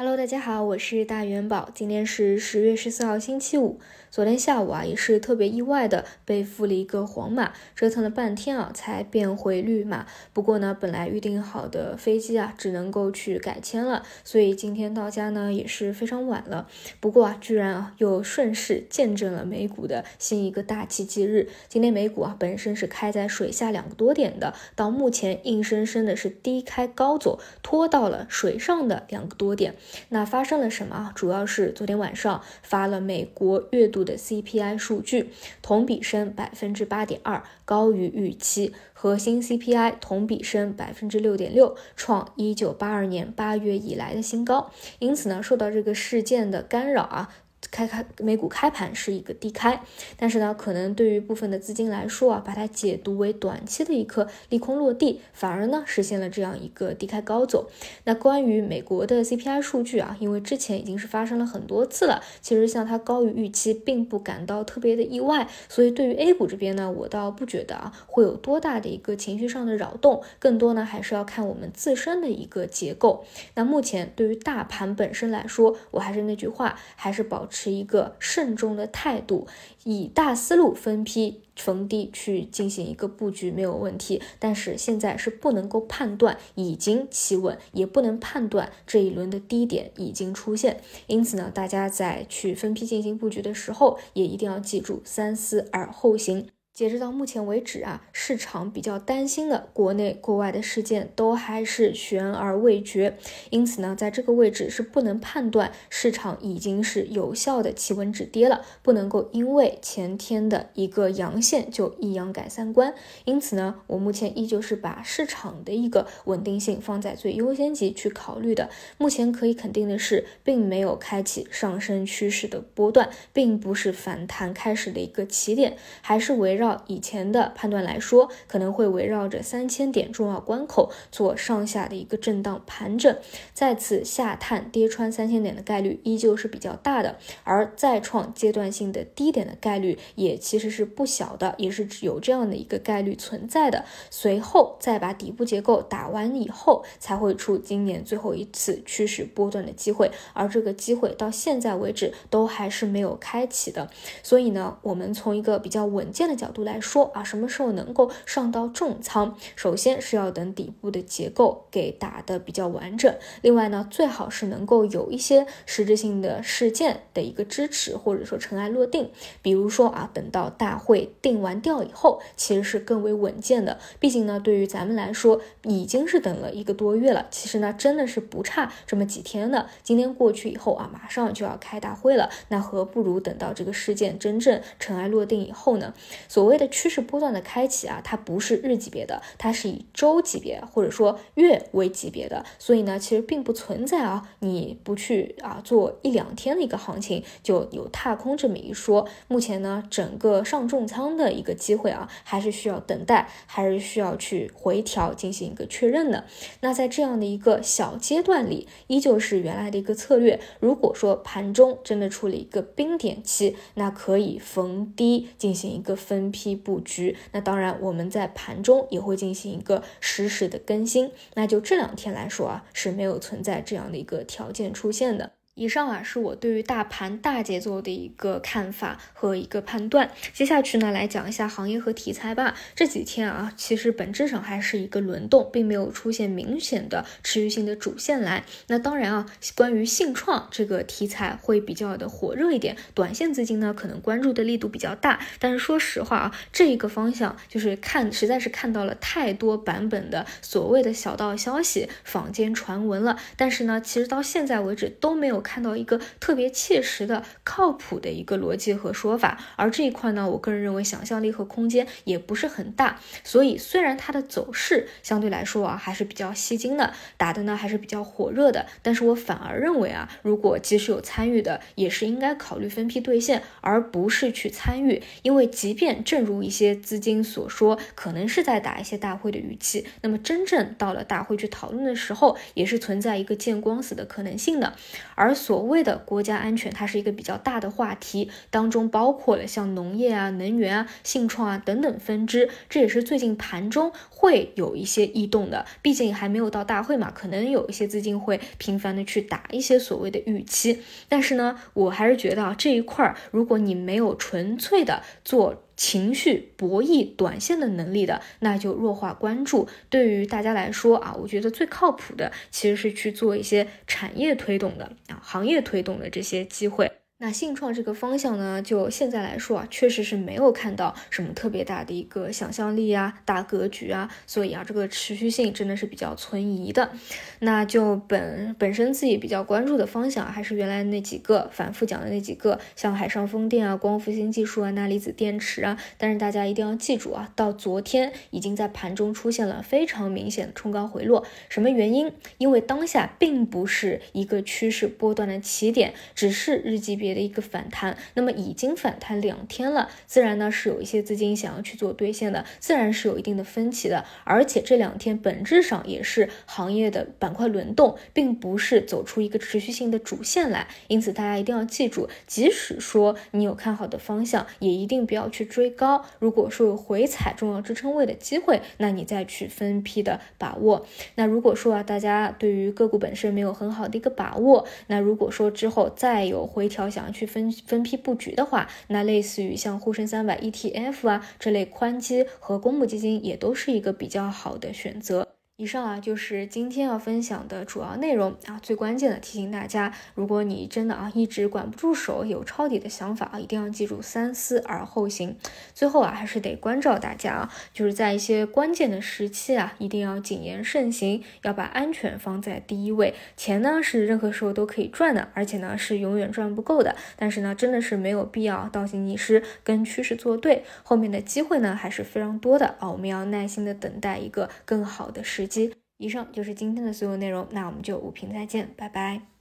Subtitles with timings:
[0.00, 1.70] Hello，大家好，我是大元宝。
[1.74, 3.80] 今天是十月十四号，星期五。
[4.12, 10.06] 昨天下午啊，也是特别意外的被付了一个黄码，折腾了半天啊，才变回绿码。
[10.32, 16.68] 不过呢，本来预定好的飞机啊，只能够去改签了，所以今天到家呢也是非常晚了。
[17.00, 21.48] 不过啊，居然啊又顺势见证了美股的新一个大奇迹日。
[21.68, 29.74] 今天美股啊本身是开在水下两个多点的，到目前硬生生的是低开高走，拖到了水上的两个多点。
[30.10, 31.12] 那发生了什么？
[31.14, 35.30] 主要是昨天晚上发了美国月度的 CPI 数据，
[35.62, 44.70] 同比升百分之八点二，高于预期；核心 CPI 同比升百分之六点六，创一九八二年八月以来的新高。
[44.98, 47.34] 因此呢，受到这个事件的干扰啊。
[47.70, 49.80] 开开美股开盘是一个低开，
[50.16, 57.70] 但是呢，可能对于部分的资金来说啊，把它解读为短期的一颗利空落地，反而呢实现了这样一个低开高走。
[58.04, 65.48] 那关于美国的 CPI 数据啊，因为之前已经是发生了很多次了，其实像它高于预期，并不感到特别的意外。
[65.68, 73.24] 所以对于 A 股这边呢，我倒不觉得啊会有多大的一个情绪上的扰动，更多呢还是要看我们自身的一个结构。
[73.54, 77.46] 那目前对于大盘本身来说，我还是那句话，还是保。
[77.46, 79.46] 持一个慎重的态度，
[79.84, 96.46] 以大思路分批逢低去进行一个布局没有问题，但是现在是不能够判断已经企稳，也不能判断这一轮的低点已经出现，因此呢，大家在去分批进行布局的时候，也一定要记住三思而后行。
[96.78, 103.18] 截止到目前为止啊，市场比较担心的国内国外的事件都还是悬而未决，
[103.50, 112.94] 因此呢，在这个位置是不能判断市场已经是有效的企稳止跌了，不能够因为前天的一个阳线就一阳改三观。
[113.24, 118.70] 因此呢，我目前依旧是把市场的一个稳定性放在最优先级去考虑的。
[118.98, 126.67] 目前可以肯定的是，并没有开启上升趋势的波段，并不是反弹开始的一个起点，还是围绕。
[126.86, 133.16] 以前的判断来说，可能会围绕着三千点重要关口做上下的一个震荡盘整，
[133.54, 143.84] 再次下探跌穿三千点的概率依旧是比较大的，而再创阶段性的低点的概率也其实是不小的，也是有这样的一个概率存在的。
[144.10, 153.88] 随后再把底部结构打完以后，才会出今年最后一次趋势波段的机会，而这个机会到现在为止都还是没有开启的。
[154.22, 156.57] 所以呢，我们从一个比较稳健的角度。
[156.64, 159.36] 来说啊，什么时候能够上到重仓？
[159.56, 163.14] 首先是要等底部的结构给打得比较完整。
[163.42, 169.10] 另外呢，最好是能够有一些实质性的事件的一个支持，或者说尘埃落定。
[169.42, 173.78] 比如说啊，等到大会定完调以后，其实是更为稳健的。
[173.98, 177.26] 毕竟呢，对于咱们来说，已经是等了一个多月了。
[177.30, 179.68] 其实呢，真的是不差这么几天的。
[179.82, 185.92] 今天过去以后啊，马上就要开大会了，那何不如等到这个事件真正尘埃落定以后呢？
[186.28, 199.06] 所谓所谓的趋势波段的开启啊，它不是日级别的，它是以周级别或者说月为级别的，所以呢，其实并不存在啊，你不去啊做一两天的一个行情就有踏空这么一说。
[199.28, 206.24] 目前呢，整个上重仓的一个机会啊，还是需要等待，还是需要去回调进行一个确认的。
[206.60, 210.40] 那在这样的一个小阶段里，依旧是原来的一个策略。
[210.60, 216.32] 如果说盘中真的出了一个冰点期，那可以逢低进行一个分。
[216.37, 221.10] 批批布局，那当然我们在盘中也会进行一个实时的更新。
[221.34, 225.32] 那就这两天来说啊，是没有存在这样的一个条件出现的。
[225.58, 230.08] 以上啊是我对于大盘大节奏的一个看法和一个判断。
[230.32, 232.54] 接下去呢，来讲一下行业和题材吧。
[232.76, 238.44] 这几天啊，其实本质上还是一个轮动，并没有出现明显的持续性的主线来。
[238.68, 239.26] 那当然啊，
[239.56, 245.18] 关于信创这个题材会比较的火热一点，短线资金呢可能关注的力度比较大。
[245.40, 253.18] 但是说实话啊，这一个方向就是看，实在是看到了太多版本的所谓的小道消息、坊间传闻了。
[253.36, 255.42] 但是呢，其实到现在为止都没有。
[255.48, 263.00] 看到一个特别切实的、靠谱的一个逻辑和说法，而这一块呢，我个人认为想象力和空间也不是很大。
[263.24, 275.02] 所以虽然它的走势相对来说啊还是比较吸睛的，打的呢还是比较火热的，但是我反而认为啊，如果即使有参与的，也是应该考虑分批兑现，而不是去参与。
[275.22, 284.74] 因为即便正如一些资金所说，可能是在打一些大会的语气，那么真正到了大会去讨论的时候，也是存在一个见光死的可能性的。
[285.14, 292.48] 而而所谓的国家安全，它是一个比较大的话题，当中包括了像农业啊、能源啊、信创啊等等分支。
[292.70, 300.82] 这也是最近盘中会有一些异动的，毕竟还没有到大会嘛，可能有一些资金会频繁的去打一些所谓的预期。
[301.10, 305.62] 但是呢，我还是觉得啊，这一块儿，如果你没有纯粹的做。
[305.78, 309.68] 情绪博弈短线的能力的，那就弱化关注。
[309.88, 316.97] 对于大家来说啊，我觉得最靠谱的其实是去做一些产业推动的啊，行业推动的这些机会。
[317.20, 326.92] 那信创这个方向呢，就现在来说啊，确实是没有看到什么特别大的一个想象力啊、大格局啊，所以啊，这个持续性真的是比较存疑的。
[327.40, 335.76] 那就本本身自己比较关注的方向，还是原来那几个反复讲的那几个，像海上风电啊、光伏新技术啊、钠离子电池啊。
[335.96, 341.26] 但是大家一定要记住啊，到昨天已经在盘中出现了非常明显的冲高回落。
[341.48, 342.12] 什么原因？
[342.38, 347.07] 因为当下并不是一个趋势波段的起点，只是日级别。
[347.14, 354.04] 的一个反弹，那么已经反弹两天了，自然呢是有一些资金想要去做兑现的，自然是有一定的分歧的。
[354.24, 360.66] 而且这两天本质上也是行业的板块轮动，并不是走出一个持续性的主线来。
[360.88, 366.04] 因此大家一定要记住，即使说你有看好的方向，也一定不要去追高。
[366.18, 370.86] 如果说有回踩重要支撑位的机会，那你再去分批的把握。
[371.14, 385.37] 那如果说啊，大家对于个股本身没有很好的一个把握，那如果说之后再有回调，想要去分分批布局的话，那类似于像沪深三百 ETF 啊这类宽基和公募基金，也都是一个比较好的选择。
[385.60, 395.36] 以上啊就是今天要分享的主要内容啊，最关键的提醒大家，如果你真的啊一直管不住手，有抄底的想法啊，一定要记住三思而后行。
[395.74, 403.12] 最后啊，还是得关照大家啊，就是在一些关键的时期啊，一定要谨言慎行，要把安全放在第一位。
[403.36, 406.94] 钱呢是任何时候都可以赚的，而且呢是永远赚不够的。
[407.16, 410.62] 但是呢，真的是没有必要倒行逆施，跟趋势作对。
[410.84, 415.47] 后面的机会呢还是非常多的啊，我们要耐心的等待一个更好的时。
[415.96, 419.37] 以上就是今天的所有内容，那我们就五评再见，拜拜。